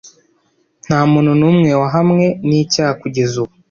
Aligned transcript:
Nta 0.85 0.99
muntu 1.11 1.31
n'umwe 1.39 1.69
wahamwe 1.81 2.25
n'icyaha 2.47 2.93
kugeza 3.01 3.33
ubu. 3.43 3.53